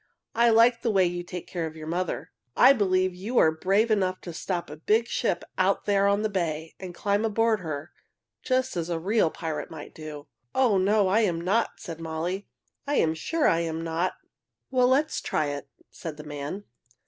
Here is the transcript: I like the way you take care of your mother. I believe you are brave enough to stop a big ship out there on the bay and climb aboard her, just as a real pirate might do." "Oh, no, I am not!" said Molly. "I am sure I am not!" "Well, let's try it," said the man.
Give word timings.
I 0.33 0.49
like 0.49 0.81
the 0.81 0.89
way 0.89 1.05
you 1.05 1.21
take 1.21 1.45
care 1.45 1.67
of 1.67 1.75
your 1.75 1.85
mother. 1.85 2.31
I 2.57 2.73
believe 2.73 3.13
you 3.13 3.37
are 3.37 3.51
brave 3.51 3.91
enough 3.91 4.19
to 4.21 4.33
stop 4.33 4.67
a 4.71 4.75
big 4.75 5.07
ship 5.07 5.43
out 5.59 5.85
there 5.85 6.07
on 6.07 6.23
the 6.23 6.27
bay 6.29 6.73
and 6.79 6.95
climb 6.95 7.23
aboard 7.23 7.59
her, 7.59 7.91
just 8.41 8.75
as 8.75 8.89
a 8.89 8.97
real 8.99 9.29
pirate 9.29 9.69
might 9.69 9.93
do." 9.93 10.25
"Oh, 10.55 10.79
no, 10.79 11.07
I 11.07 11.19
am 11.19 11.39
not!" 11.39 11.73
said 11.79 11.99
Molly. 12.01 12.47
"I 12.87 12.95
am 12.95 13.13
sure 13.13 13.47
I 13.47 13.59
am 13.59 13.83
not!" 13.83 14.13
"Well, 14.71 14.87
let's 14.87 15.21
try 15.21 15.49
it," 15.49 15.69
said 15.91 16.17
the 16.17 16.23
man. 16.23 16.63